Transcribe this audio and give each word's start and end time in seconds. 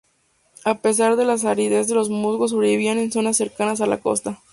A 0.65 0.81
pesar 0.81 1.15
de 1.15 1.25
la 1.25 1.33
aridez 1.35 1.91
los 1.91 2.09
musgos 2.09 2.49
sobrevivían 2.49 2.97
en 2.97 3.11
zonas 3.11 3.37
cercanas 3.37 3.81
a 3.81 3.85
la 3.85 3.99
costa. 3.99 4.39